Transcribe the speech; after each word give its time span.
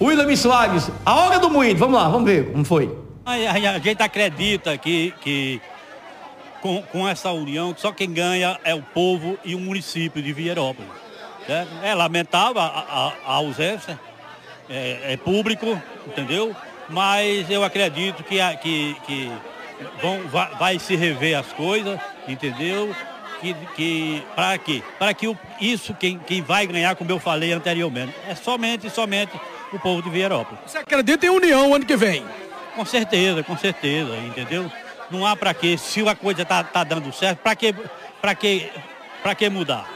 William 0.00 0.34
Soares, 0.34 0.90
a 1.06 1.14
hora 1.14 1.38
do 1.38 1.48
moído, 1.48 1.78
vamos 1.78 1.94
lá, 1.94 2.08
vamos 2.08 2.28
ver 2.28 2.50
como 2.50 2.64
foi. 2.64 2.98
A, 3.24 3.34
a, 3.34 3.76
a 3.76 3.78
gente 3.78 4.02
acredita 4.02 4.76
que, 4.76 5.14
que 5.20 5.62
com, 6.60 6.82
com, 6.82 7.08
essa 7.08 7.30
união, 7.30 7.72
só 7.76 7.92
quem 7.92 8.12
ganha 8.12 8.58
é 8.64 8.74
o 8.74 8.82
povo 8.82 9.38
e 9.44 9.54
o 9.54 9.60
município 9.60 10.20
de 10.20 10.32
Vierópolis. 10.32 10.90
Certo? 11.46 11.70
É 11.80 11.94
lamentável 11.94 12.60
a, 12.60 12.66
a, 12.66 13.12
a 13.24 13.34
ausência, 13.34 14.00
é, 14.68 15.12
é, 15.12 15.16
público, 15.16 15.80
entendeu? 16.08 16.56
Mas 16.90 17.48
eu 17.48 17.62
acredito 17.62 18.24
que, 18.24 18.38
que, 18.56 18.96
que 19.06 19.32
vão, 20.02 20.26
vai, 20.26 20.54
vai 20.56 20.78
se 20.80 20.96
rever 20.96 21.38
as 21.38 21.52
coisas, 21.52 22.00
entendeu? 22.26 22.92
que, 23.40 23.54
que 23.76 24.22
para 24.34 24.58
quê? 24.58 24.82
Para 24.98 25.12
que 25.12 25.28
o, 25.28 25.38
isso 25.60 25.94
quem, 25.94 26.18
quem 26.18 26.40
vai 26.40 26.66
ganhar, 26.66 26.96
como 26.96 27.10
eu 27.10 27.20
falei 27.20 27.52
anteriormente, 27.52 28.14
é 28.26 28.34
somente 28.34 28.88
somente 28.88 29.38
o 29.74 29.78
povo 29.78 30.02
de 30.02 30.10
Vierópolis. 30.10 30.60
Você 30.66 30.78
acredita 30.78 31.26
em 31.26 31.30
união 31.30 31.74
ano 31.74 31.84
que 31.84 31.96
vem? 31.96 32.24
Com 32.74 32.84
certeza, 32.84 33.42
com 33.42 33.56
certeza, 33.56 34.16
entendeu? 34.16 34.70
Não 35.10 35.26
há 35.26 35.36
para 35.36 35.52
quê, 35.52 35.76
se 35.76 36.06
a 36.08 36.14
coisa 36.14 36.44
tá, 36.44 36.62
tá 36.64 36.82
dando 36.84 37.12
certo, 37.12 37.38
para 37.38 37.54
que, 37.54 37.74
para 38.20 38.34
que, 38.34 38.70
para 39.22 39.34
que 39.34 39.48
mudar? 39.48 39.88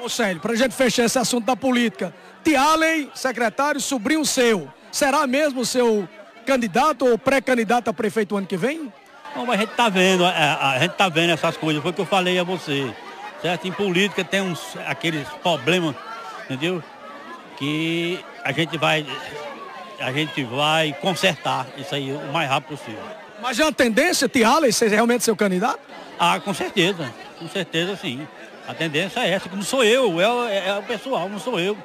Ô 0.00 0.08
Célio, 0.08 0.40
para 0.40 0.52
a 0.52 0.56
gente 0.56 0.74
fechar 0.74 1.04
esse 1.04 1.18
assunto 1.18 1.44
da 1.44 1.56
política, 1.56 2.14
Tialen, 2.44 3.10
secretário, 3.14 3.80
sobrinho 3.80 4.24
seu, 4.24 4.68
será 4.92 5.26
mesmo 5.26 5.64
seu 5.64 6.08
candidato 6.46 7.06
ou 7.06 7.18
pré-candidato 7.18 7.88
a 7.88 7.92
prefeito 7.92 8.36
ano 8.36 8.46
que 8.46 8.56
vem? 8.56 8.92
Mas 9.34 9.48
a 9.50 9.56
gente 9.56 9.70
tá 9.70 9.88
vendo, 9.88 10.24
a, 10.24 10.30
a, 10.30 10.70
a 10.72 10.78
gente 10.78 10.92
tá 10.92 11.08
vendo 11.08 11.30
essas 11.30 11.56
coisas, 11.56 11.82
foi 11.82 11.90
o 11.90 11.94
que 11.94 12.00
eu 12.00 12.06
falei 12.06 12.38
a 12.38 12.44
você. 12.44 12.92
Certo? 13.40 13.68
Em 13.68 13.72
política 13.72 14.24
tem 14.24 14.40
uns 14.40 14.60
aqueles 14.86 15.28
problemas, 15.42 15.94
entendeu? 16.44 16.82
Que 17.56 18.24
a 18.44 18.52
gente 18.52 18.76
vai 18.78 19.06
a 20.00 20.12
gente 20.12 20.44
vai 20.44 20.96
consertar 21.00 21.66
isso 21.76 21.94
aí 21.94 22.12
o 22.12 22.32
mais 22.32 22.48
rápido 22.48 22.76
possível. 22.76 23.02
Mas 23.40 23.58
é 23.58 23.64
uma 23.64 23.72
tendência, 23.72 24.28
Tiala, 24.28 24.70
ser 24.72 24.88
realmente 24.88 25.24
seu 25.24 25.36
candidato? 25.36 25.80
Ah, 26.18 26.40
com 26.40 26.52
certeza. 26.54 27.12
Com 27.38 27.48
certeza 27.48 27.96
sim. 27.96 28.26
A 28.66 28.74
tendência 28.74 29.20
é 29.20 29.30
essa, 29.30 29.48
que 29.48 29.56
não 29.56 29.62
sou 29.62 29.82
eu, 29.82 30.20
é, 30.48 30.68
é 30.68 30.78
o 30.78 30.82
pessoal, 30.82 31.28
não 31.28 31.38
sou 31.38 31.58
eu. 31.58 31.76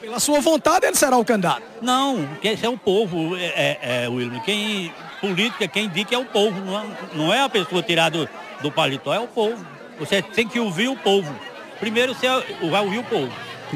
Pela 0.00 0.18
sua 0.18 0.40
vontade 0.40 0.86
ele 0.86 0.96
será 0.96 1.16
o 1.16 1.24
candidato? 1.24 1.62
Não, 1.80 2.28
esse 2.42 2.64
é 2.64 2.68
o 2.68 2.76
povo, 2.76 3.36
é, 3.36 3.44
é, 3.44 4.04
é 4.04 4.08
William. 4.08 4.40
Quem, 4.40 4.92
política, 5.20 5.68
quem 5.68 5.84
indica 5.84 6.14
é 6.14 6.18
o 6.18 6.24
povo, 6.24 6.58
não 6.60 6.80
é, 6.80 6.86
não 7.14 7.34
é 7.34 7.42
a 7.42 7.48
pessoa 7.48 7.82
tirada 7.82 8.18
do, 8.18 8.28
do 8.62 8.72
paletó, 8.72 9.14
é 9.14 9.20
o 9.20 9.28
povo. 9.28 9.64
Você 9.98 10.22
tem 10.22 10.48
que 10.48 10.58
ouvir 10.58 10.88
o 10.88 10.96
povo. 10.96 11.32
Primeiro 11.78 12.14
você 12.14 12.26
vai 12.68 12.82
ouvir 12.82 12.98
o 12.98 13.04
povo, 13.04 13.32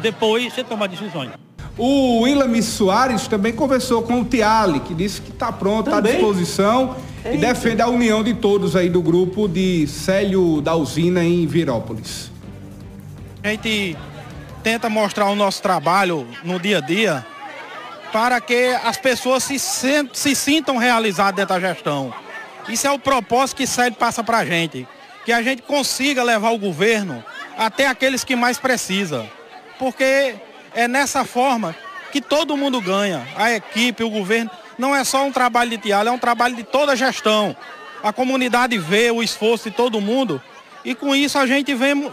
depois 0.00 0.52
você 0.52 0.64
toma 0.64 0.88
decisões. 0.88 1.30
O 1.78 2.22
William 2.22 2.60
Soares 2.60 3.28
também 3.28 3.52
conversou 3.52 4.02
com 4.02 4.20
o 4.20 4.24
Tiali, 4.24 4.80
que 4.80 4.92
disse 4.92 5.20
que 5.20 5.30
está 5.30 5.52
pronto, 5.52 5.86
está 5.86 5.98
à 5.98 6.00
disposição 6.00 6.96
Eita. 7.24 7.36
e 7.36 7.38
defende 7.38 7.80
a 7.80 7.86
união 7.86 8.24
de 8.24 8.34
todos 8.34 8.74
aí 8.74 8.90
do 8.90 9.00
grupo 9.00 9.46
de 9.46 9.86
Célio 9.86 10.60
da 10.60 10.74
Usina 10.74 11.22
em 11.22 11.46
Virópolis. 11.46 12.32
A 13.44 13.48
gente 13.50 13.96
tenta 14.64 14.90
mostrar 14.90 15.26
o 15.26 15.36
nosso 15.36 15.62
trabalho 15.62 16.26
no 16.42 16.58
dia 16.58 16.78
a 16.78 16.80
dia 16.80 17.24
para 18.12 18.40
que 18.40 18.76
as 18.82 18.96
pessoas 18.96 19.44
se, 19.44 19.56
se 19.58 20.34
sintam 20.34 20.78
realizadas 20.78 21.36
dentro 21.36 21.54
da 21.54 21.60
gestão. 21.60 22.12
Isso 22.68 22.88
é 22.88 22.90
o 22.90 22.98
propósito 22.98 23.58
que 23.58 23.66
Célio 23.68 23.94
passa 23.96 24.24
para 24.24 24.38
a 24.38 24.44
gente, 24.44 24.86
que 25.24 25.30
a 25.30 25.40
gente 25.42 25.62
consiga 25.62 26.24
levar 26.24 26.50
o 26.50 26.58
governo 26.58 27.22
até 27.56 27.86
aqueles 27.86 28.24
que 28.24 28.34
mais 28.34 28.58
precisam. 28.58 29.28
Porque 29.78 30.34
é 30.74 30.88
nessa 30.88 31.24
forma 31.24 31.74
que 32.12 32.20
todo 32.20 32.56
mundo 32.56 32.80
ganha. 32.80 33.26
A 33.36 33.52
equipe, 33.52 34.02
o 34.02 34.10
governo. 34.10 34.50
Não 34.78 34.94
é 34.94 35.02
só 35.02 35.24
um 35.24 35.32
trabalho 35.32 35.70
de 35.70 35.78
Tiago, 35.78 36.08
é 36.08 36.12
um 36.12 36.18
trabalho 36.18 36.54
de 36.54 36.62
toda 36.62 36.92
a 36.92 36.96
gestão. 36.96 37.56
A 38.02 38.12
comunidade 38.12 38.78
vê 38.78 39.10
o 39.10 39.22
esforço 39.22 39.68
de 39.70 39.76
todo 39.76 40.00
mundo 40.00 40.40
e 40.84 40.94
com 40.94 41.14
isso 41.14 41.38
a 41.38 41.46
gente 41.46 41.74
vem, 41.74 42.10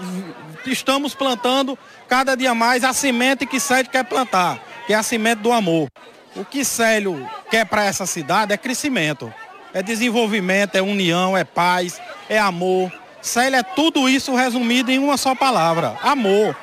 estamos 0.66 1.14
plantando 1.14 1.78
cada 2.08 2.36
dia 2.36 2.54
mais 2.54 2.84
a 2.84 2.92
semente 2.92 3.46
que 3.46 3.60
Célio 3.60 3.90
quer 3.90 4.04
plantar, 4.04 4.60
que 4.88 4.94
é 4.94 4.96
a 4.96 5.04
semente 5.04 5.42
do 5.42 5.52
amor. 5.52 5.88
O 6.36 6.44
que 6.44 6.66
Célio 6.66 7.30
quer 7.50 7.66
para 7.66 7.86
essa 7.86 8.06
cidade 8.06 8.52
é 8.52 8.58
crescimento, 8.58 9.34
é 9.74 9.82
desenvolvimento, 9.82 10.76
é 10.76 10.82
união, 10.82 11.38
é 11.38 11.44
paz, 11.44 12.02
é 12.28 12.38
amor. 12.38 12.92
Célio 13.22 13.60
é 13.60 13.64
tudo 13.64 14.10
isso 14.10 14.36
resumido 14.36 14.92
em 14.92 15.00
uma 15.00 15.18
só 15.18 15.34
palavra, 15.34 15.96
amor. 16.02 16.56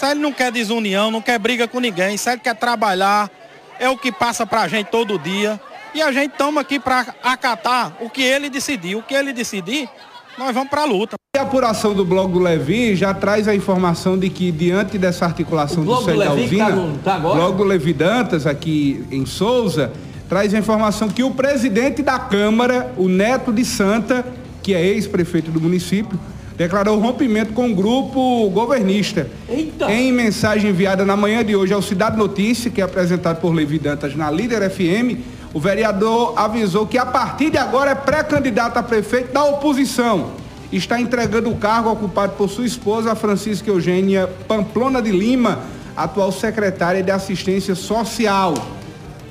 Célio 0.00 0.22
não 0.22 0.32
quer 0.32 0.50
desunião, 0.50 1.10
não 1.10 1.20
quer 1.20 1.38
briga 1.38 1.68
com 1.68 1.78
ninguém. 1.78 2.16
Célio 2.16 2.40
quer 2.40 2.56
trabalhar, 2.56 3.30
é 3.78 3.86
o 3.90 3.98
que 3.98 4.10
passa 4.10 4.46
para 4.46 4.62
a 4.62 4.68
gente 4.68 4.86
todo 4.86 5.18
dia. 5.18 5.60
E 5.94 6.00
a 6.00 6.10
gente 6.10 6.32
estamos 6.32 6.58
aqui 6.58 6.80
para 6.80 7.14
acatar 7.22 7.92
o 8.00 8.08
que 8.08 8.22
ele 8.22 8.48
decidiu. 8.48 9.00
O 9.00 9.02
que 9.02 9.12
ele 9.12 9.30
decidir, 9.30 9.90
nós 10.38 10.54
vamos 10.54 10.70
para 10.70 10.82
a 10.82 10.84
luta. 10.86 11.16
A 11.36 11.42
apuração 11.42 11.92
do 11.92 12.02
blog 12.02 12.32
do 12.32 12.38
Levi 12.38 12.96
já 12.96 13.12
traz 13.12 13.46
a 13.46 13.54
informação 13.54 14.18
de 14.18 14.30
que, 14.30 14.50
diante 14.50 14.96
dessa 14.96 15.26
articulação 15.26 15.84
do 15.84 16.02
Célio 16.02 16.24
da 16.24 16.32
Usina, 16.32 16.98
tá 17.04 17.16
tá 17.16 17.18
blog 17.18 17.58
do 17.58 17.64
Levi 17.64 17.92
Dantas, 17.92 18.46
aqui 18.46 19.04
em 19.10 19.26
Souza, 19.26 19.92
traz 20.30 20.54
a 20.54 20.58
informação 20.58 21.10
que 21.10 21.22
o 21.22 21.32
presidente 21.32 22.02
da 22.02 22.18
Câmara, 22.18 22.90
o 22.96 23.06
Neto 23.06 23.52
de 23.52 23.66
Santa, 23.66 24.24
que 24.62 24.72
é 24.72 24.82
ex-prefeito 24.82 25.50
do 25.50 25.60
município, 25.60 26.18
declarou 26.60 26.98
rompimento 26.98 27.54
com 27.54 27.70
o 27.70 27.74
grupo 27.74 28.50
governista. 28.50 29.26
Eita. 29.48 29.90
Em 29.90 30.12
mensagem 30.12 30.68
enviada 30.68 31.06
na 31.06 31.16
manhã 31.16 31.42
de 31.42 31.56
hoje 31.56 31.72
ao 31.72 31.80
Cidade 31.80 32.18
Notícia, 32.18 32.70
que 32.70 32.82
é 32.82 32.84
apresentado 32.84 33.40
por 33.40 33.54
Levi 33.54 33.78
Dantas 33.78 34.14
na 34.14 34.30
Líder 34.30 34.68
FM, 34.68 35.24
o 35.54 35.58
vereador 35.58 36.34
avisou 36.36 36.86
que 36.86 36.98
a 36.98 37.06
partir 37.06 37.48
de 37.48 37.56
agora 37.56 37.92
é 37.92 37.94
pré-candidato 37.94 38.76
a 38.76 38.82
prefeito 38.82 39.32
da 39.32 39.42
oposição. 39.42 40.32
Está 40.70 41.00
entregando 41.00 41.48
o 41.48 41.56
cargo 41.56 41.92
ocupado 41.92 42.34
por 42.34 42.50
sua 42.50 42.66
esposa, 42.66 43.14
Francisca 43.14 43.70
Eugênia 43.70 44.28
Pamplona 44.46 45.00
de 45.00 45.12
Lima, 45.12 45.60
atual 45.96 46.30
secretária 46.30 47.02
de 47.02 47.10
Assistência 47.10 47.74
Social. 47.74 48.52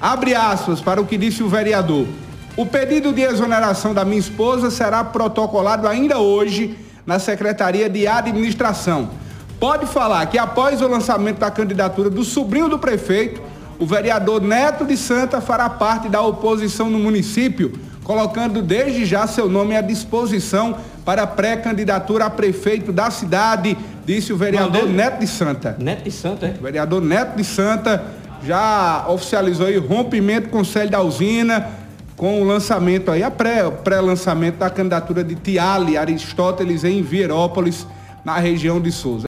Abre 0.02 0.34
aspas 0.34 0.82
para 0.82 1.00
o 1.00 1.06
que 1.06 1.16
disse 1.16 1.44
o 1.44 1.48
vereador. 1.48 2.08
O 2.58 2.66
pedido 2.66 3.14
de 3.14 3.22
exoneração 3.22 3.94
da 3.94 4.04
minha 4.04 4.20
esposa 4.20 4.72
será 4.72 5.04
protocolado 5.04 5.88
ainda 5.88 6.18
hoje 6.18 6.89
na 7.10 7.18
Secretaria 7.18 7.90
de 7.90 8.06
Administração. 8.06 9.10
Pode 9.60 9.88
falar 9.88 10.28
que 10.28 10.38
após 10.38 10.80
o 10.80 10.88
lançamento 10.88 11.40
da 11.40 11.50
candidatura 11.50 12.08
do 12.08 12.24
sobrinho 12.24 12.70
do 12.70 12.78
prefeito, 12.78 13.42
o 13.80 13.86
vereador 13.88 14.40
Neto 14.40 14.86
de 14.86 14.96
Santa 14.96 15.42
fará 15.42 15.68
parte 15.68 16.08
da 16.08 16.22
oposição 16.22 16.88
no 16.88 17.00
município, 17.00 17.74
colocando 18.04 18.62
desde 18.62 19.06
já 19.06 19.26
seu 19.26 19.50
nome 19.50 19.76
à 19.76 19.82
disposição 19.82 20.78
para 21.04 21.26
pré-candidatura 21.26 22.26
a 22.26 22.30
prefeito 22.30 22.92
da 22.94 23.10
cidade, 23.10 23.76
disse 24.06 24.32
o 24.32 24.38
vereador 24.38 24.88
Neto 24.88 25.20
de 25.20 25.26
Santa. 25.26 25.76
Neto 25.80 26.04
de 26.04 26.12
Santa, 26.12 26.46
é? 26.46 26.54
O 26.60 26.62
vereador 26.62 27.02
Neto 27.02 27.36
de 27.36 27.44
Santa 27.44 28.04
já 28.46 29.06
oficializou 29.08 29.68
o 29.68 29.88
rompimento 29.88 30.50
com 30.50 30.60
o 30.60 30.66
Célio 30.66 30.92
da 30.92 31.02
Usina, 31.02 31.70
com 32.20 32.42
o 32.42 32.44
lançamento 32.44 33.10
aí, 33.10 33.24
a 33.24 33.32
pré-lançamento 33.32 34.56
pré 34.56 34.66
da 34.66 34.70
candidatura 34.70 35.24
de 35.24 35.36
Tiali 35.36 35.98
Aristóteles 35.98 36.84
em 36.84 37.02
Vierópolis, 37.02 37.88
na 38.26 38.38
região 38.38 38.82
de 38.82 38.92
Souza. 38.92 39.18